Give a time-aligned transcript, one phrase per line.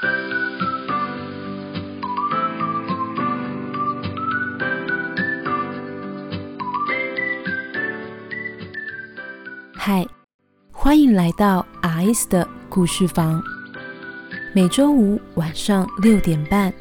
[0.00, 0.06] 嗨，
[10.70, 13.42] 欢迎来到 RS 的故事房。
[14.54, 16.72] 每周五晚上六点半，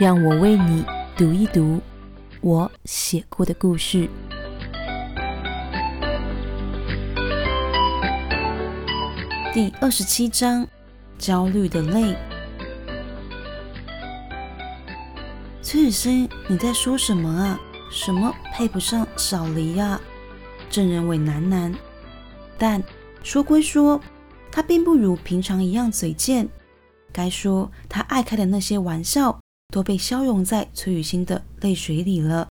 [0.00, 0.84] 让我为你
[1.16, 1.80] 读一读
[2.40, 4.08] 我写过的故事。
[9.52, 10.66] 第二十七章：
[11.18, 12.16] 焦虑的泪。
[15.62, 17.60] 崔雨欣，你在说什么啊？
[17.90, 20.00] 什么配不上小黎呀？
[20.70, 21.74] 郑仁伟喃喃。
[22.58, 22.82] 但
[23.22, 24.00] 说归说，
[24.50, 26.48] 他并不如平常一样嘴贱。
[27.12, 29.40] 该说他爱开的那些玩笑，
[29.72, 32.48] 都被消融在崔雨欣的泪水里了。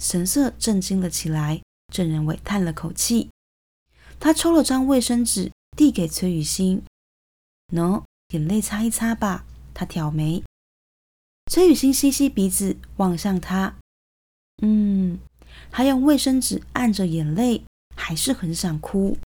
[0.00, 1.60] 神色震惊了起来，
[1.92, 3.30] 郑仁伟叹了口气，
[4.18, 6.82] 他抽了张卫生纸递给崔雨欣
[7.72, 9.44] ：“喏，眼泪擦一擦吧。”
[9.74, 10.44] 他挑眉。
[11.50, 13.76] 崔雨欣吸吸鼻子，望向他
[14.62, 15.18] ：“嗯。”
[15.70, 17.64] 他用卫生纸按着眼泪。
[17.94, 19.18] 还是很想哭。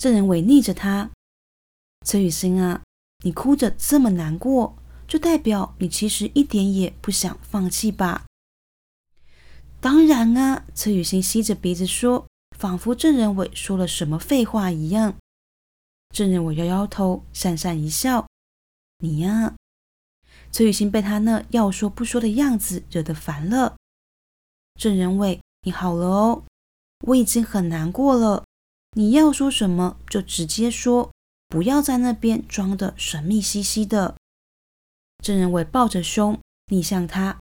[0.00, 1.10] 郑仁伟逆着他，
[2.04, 2.82] 崔雨欣啊，
[3.22, 8.24] 你哭着这么难过，就代表你其实一点也不想放弃吧？
[9.80, 12.26] 当然啊，崔雨欣吸着鼻子说，
[12.58, 15.14] 仿佛郑仁伟说了什么废话一样。
[16.14, 18.28] 郑仁伟摇摇头，讪讪一笑
[19.02, 19.56] ：“你呀。”
[20.52, 23.74] 崔雨欣被他那要说不说的样子惹得烦了。
[24.76, 26.44] 郑仁伟，你好了哦。
[27.08, 28.44] 我已经很难过了，
[28.92, 31.10] 你要说什么就直接说，
[31.48, 34.14] 不要在那边装的神秘兮兮的。
[35.18, 37.40] 郑仁伟抱着胸逆向他，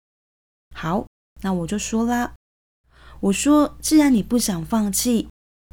[0.75, 1.07] 好，
[1.41, 2.35] 那我就说啦。
[3.21, 5.29] 我说，既然你不想放弃，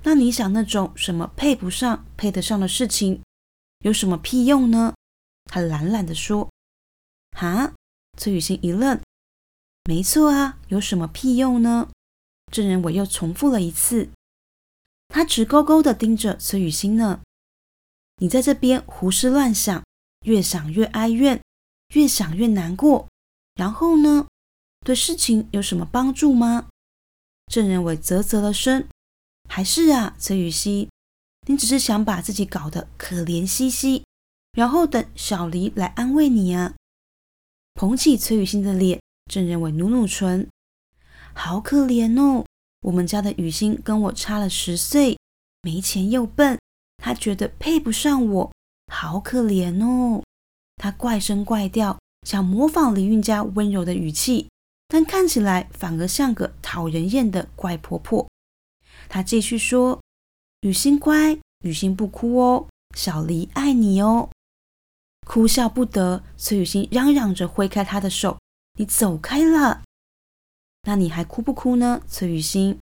[0.06, 3.22] 那你想那种什么配不上、配得上的事情，
[3.78, 4.94] 有什么屁用呢？
[5.47, 6.50] 他懒懒的说。
[7.36, 7.72] 哈，
[8.19, 9.00] 崔雨欣一愣，
[9.84, 11.88] 没错啊，有什么屁用呢？
[12.53, 14.10] 郑仁伟又重复了一次，
[15.09, 17.22] 他直勾勾的盯着崔雨欣呢。
[18.19, 19.82] 你在这边胡思乱想，
[20.26, 21.42] 越想越哀怨，
[21.94, 23.09] 越想越难过。
[23.54, 24.28] 然后呢，
[24.84, 26.69] 对事情有什么帮助吗？
[27.47, 28.86] 郑仁伟啧啧了声，
[29.56, 30.88] 还是啊，崔雨欣，
[31.47, 34.03] 你只是想把自己搞得可怜兮兮，
[34.50, 36.75] 然后等小黎来安慰你啊。
[37.75, 39.00] 捧起崔雨欣的脸，
[39.31, 40.48] 郑仁伟努努唇。
[41.34, 42.44] 好可怜哦，
[42.81, 45.16] 我们家的雨欣跟我差了十岁，
[45.62, 46.59] 没钱又笨，
[46.97, 48.53] 他觉得配不上我，
[48.92, 50.25] 好可怜哦。
[50.78, 54.48] 他怪声怪调，想模仿李运家温柔的语气，
[54.88, 58.28] 但看起来反而像个讨人厌的怪婆婆。
[59.14, 60.02] 他继续说
[60.62, 62.66] ：“雨欣乖，雨欣不哭哦，
[62.97, 64.28] 小黎爱你哦。”
[65.25, 68.41] 哭笑不得，崔雨欣嚷嚷着挥开他的手
[68.76, 69.84] ：“你走开了。”
[70.82, 72.03] 那你还哭不哭呢？
[72.08, 72.80] 崔雨欣，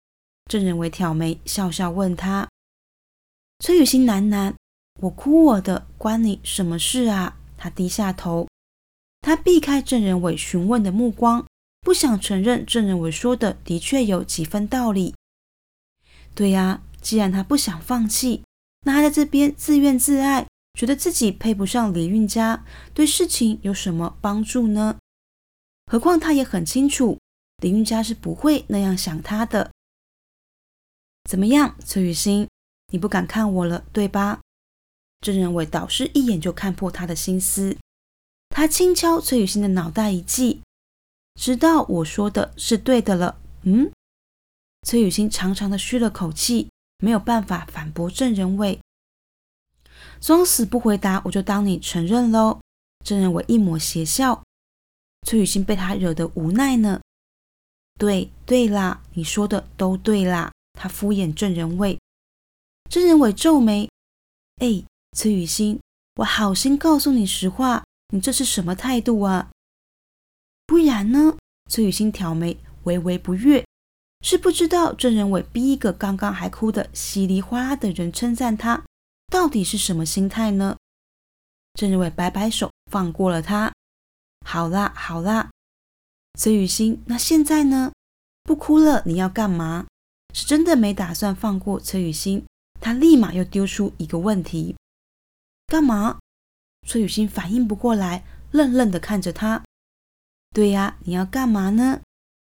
[0.52, 2.50] 郑仁伟挑眉笑笑问他。
[3.60, 4.54] 崔雨欣喃喃
[5.00, 8.50] ：“我哭我的，关你什么事啊？”他低下头，
[9.22, 11.46] 他避开郑仁伟询问的目光，
[11.80, 15.16] 不想承认郑仁伟说的的确有几分道理。
[16.38, 18.44] 对呀，既然他不想放弃，
[18.86, 25.00] 那他在这边自怨自艾，觉得自己配不上李运家，对事情有什么帮助呢？
[25.88, 27.18] 何况他也很清楚。
[27.64, 29.72] 李运佳是不会那样想他的。
[31.24, 32.48] 怎么样，崔雨欣，
[32.92, 34.42] 你不敢看我了，对吧？
[35.22, 37.76] 郑仁伟导师一眼就看破他的心思，
[38.50, 40.62] 他轻敲崔雨欣的脑袋一记，
[41.34, 43.40] 知道我说的是对的了。
[43.64, 43.92] 嗯，
[44.84, 48.80] 崔雨欣长长的吁了口气，没有办法反驳郑仁伟，
[50.22, 52.60] 装死不回答，我就当你承认喽。
[53.04, 54.44] 郑仁伟一抹邪笑，
[55.26, 57.02] 崔雨欣被他惹得无奈呢。
[57.98, 60.52] 对对啦，你说的都对啦。
[60.74, 62.00] 他敷衍郑仁伟，
[62.90, 63.90] 郑仁伟皱眉
[64.62, 64.84] ：“哎，
[65.14, 65.80] 崔雨欣，
[66.18, 69.50] 我好心告诉你实话，你这是什么态度啊？
[70.68, 71.36] 不然呢？”
[71.70, 73.66] 崔雨欣挑眉，微微不悦，
[74.30, 78.84] 是不知道郑仁伟逼一个刚刚还哭得稀里哗啦的人称赞他，
[79.28, 80.76] 到底是什么心态呢？
[81.76, 83.72] 郑仁伟摆摆手，放过了他。
[84.46, 85.50] 好啦，好啦。
[86.38, 87.94] 崔雨欣，那现在呢？
[88.44, 89.88] 不哭了，你要干嘛？
[90.34, 92.46] 是真的没打算放过崔雨欣。
[92.82, 94.76] 他立马又丢出一个问题：
[95.68, 96.20] 干嘛？
[96.86, 99.64] 崔雨欣反应不过来，愣愣的看着他。
[100.54, 102.02] 对呀，你要干嘛呢？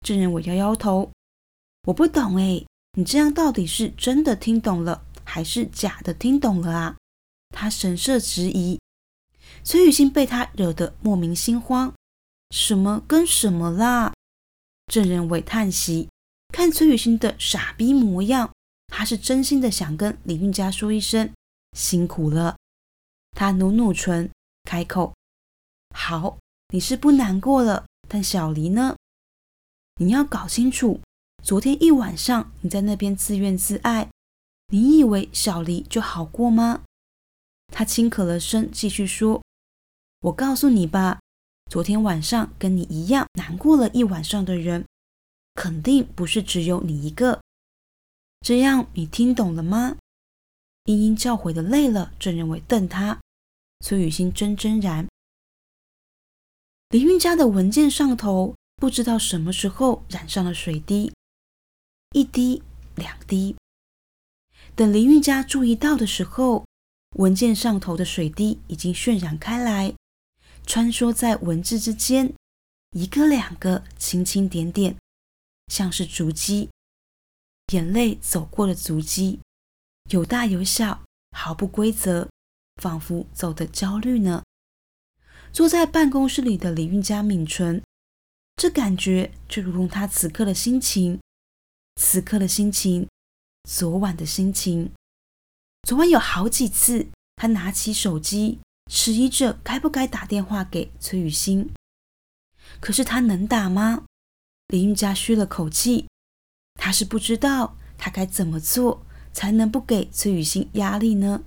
[0.07, 1.11] 郑仁伟摇摇头：
[1.85, 6.97] 我不懂哎，你这样到底是真的听懂了，还是假的听懂了啊？
[7.51, 8.81] 他神色质疑。
[9.65, 11.93] 崔雨欣被他惹得莫名心慌，
[12.51, 14.13] 什么跟什么啦？
[14.87, 16.09] 郑仁伟叹息，
[16.53, 18.53] 看崔雨欣的傻逼模样，
[18.87, 21.33] 他是真心的想跟李运家说一声
[21.77, 22.57] 辛苦了。
[23.33, 24.31] 他努努唇，
[24.63, 25.15] 开口
[25.97, 26.39] ：“好，
[26.69, 28.97] 你是不难过了，但小黎呢？
[29.97, 31.01] 你要搞清楚，
[31.43, 34.09] 昨天一晚上你在那边自怨自艾，
[34.69, 36.85] 你以为小黎就好过吗？”
[37.75, 39.43] 他轻咳了声，继续说。
[40.21, 41.19] 我告诉你吧，
[41.69, 44.87] 昨天晚上跟你一样难过了一晚上的人，
[45.55, 47.41] 肯定不是只有你一个。
[48.47, 49.97] 这样你听懂了吗？
[50.85, 53.19] 英英教诲的累了，正认为瞪他，
[53.81, 55.09] 崔雨欣怔怔然。
[56.91, 61.13] 林韵家的文件上头不知道什么时候染上了水滴，
[62.13, 62.63] 一滴
[62.95, 63.57] 两滴。
[64.75, 66.65] 等林韵家注意到的时候，
[67.17, 69.95] 文件上头的水滴已经渲染开来。
[70.65, 72.33] 穿梭在文字之间，
[72.93, 74.97] 一个两个，轻轻点点，
[75.67, 76.71] 像是足迹，
[77.73, 79.41] 眼泪走过的足迹，
[80.11, 81.03] 有大有小，
[81.37, 82.29] 毫不规则，
[82.81, 84.43] 仿佛走得焦虑呢。
[85.53, 87.83] 坐在办公室里的李运家抿唇，
[88.57, 91.21] 这感觉就如同他此刻的心情，
[91.97, 93.09] 此刻的心情，
[93.69, 94.93] 昨晚的心情。
[95.83, 98.61] 昨晚有好几次，他拿起手机。
[98.91, 101.71] 迟疑着该不该打电话给崔雨欣，
[102.79, 104.05] 可是他能打吗？
[104.67, 106.09] 林韵嘉吁了口气，
[106.75, 111.45] 他是不知道他该怎么做才能不给崔雨欣压力呢。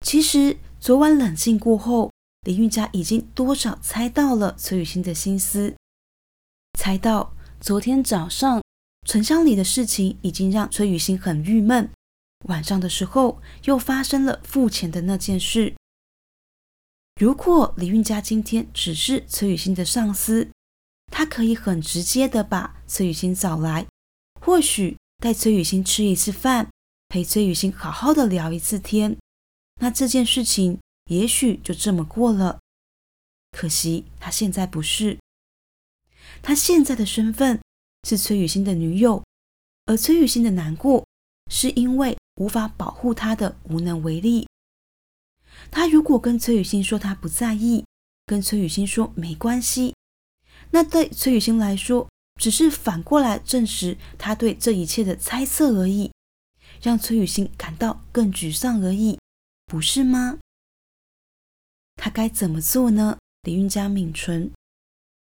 [0.00, 2.10] 其实昨晚冷静过后，
[2.42, 5.76] 林韵嘉已经多少猜到了崔雨欣的心思，
[6.78, 8.62] 猜到昨天早上
[9.08, 11.90] 沉香里的事情已经让崔雨欣很郁闷，
[12.44, 15.74] 晚上的时候又发生了付钱的那件事。
[17.18, 20.50] 如果李运家今天只是崔雨欣的上司，
[21.10, 23.86] 他可以很直接的把崔雨欣找来，
[24.42, 26.68] 或许带崔雨欣吃一次饭，
[27.08, 29.16] 陪崔雨欣好好的聊一次天，
[29.80, 32.58] 那这件事情也许就这么过了。
[33.52, 35.18] 可惜他现在不是，
[36.42, 37.58] 他现在的身份
[38.08, 39.22] 是崔雨欣的女友，
[39.84, 41.06] 而崔雨欣的难过
[41.50, 44.48] 是因为无法保护她的无能为力。
[45.70, 47.84] 他如果跟崔雨欣说他不在意，
[48.24, 49.94] 跟崔雨欣说没关系，
[50.70, 52.08] 那对崔雨欣来说，
[52.40, 56.10] 只是反过来证实他对这一切的猜测而已，
[56.80, 59.18] 让崔雨欣感到更沮丧而已，
[59.66, 60.38] 不是吗？
[61.96, 63.18] 他该怎么做呢？
[63.42, 64.50] 李运家抿唇，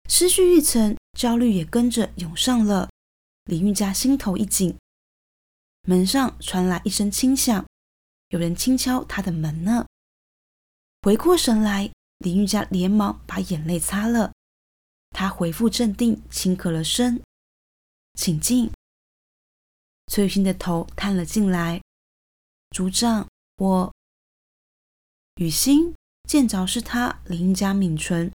[0.10, 2.90] 思绪一层，焦虑也跟着涌上了。
[3.46, 4.76] 李运家心头一紧，
[5.84, 7.64] 门上传来一声轻响，
[8.30, 9.86] 有人轻敲他的门呢。
[11.04, 14.34] 回过神来，林玉佳连忙把眼泪擦了。
[15.12, 17.22] 他恢复镇定，轻咳了声
[18.20, 18.72] ：“请进。”
[20.12, 21.82] 崔雨欣的头探了进来
[22.76, 23.28] ：“组长，
[23.58, 23.94] 我……”
[25.38, 25.94] 雨欣
[26.28, 28.32] 见着是他，林玉佳抿唇。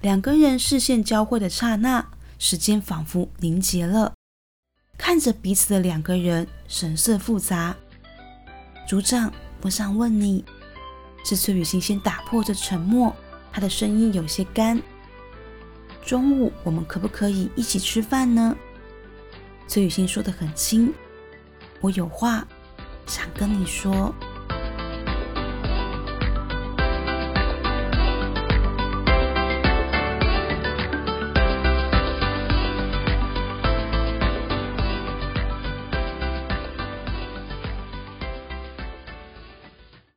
[0.00, 2.06] 两个人视线交汇的刹那，
[2.38, 4.12] 时间仿佛凝结了。
[4.98, 7.76] 看着彼此的两个人，神色复杂。
[8.88, 10.44] 组长，我想问你。
[11.24, 13.14] 是崔雨欣先打破这沉默，
[13.52, 14.80] 她的声音有些干。
[16.04, 18.56] 中午我们可不可以一起吃饭呢？
[19.66, 20.94] 崔雨欣说的很轻，
[21.80, 22.46] 我有话
[23.06, 24.14] 想跟你说。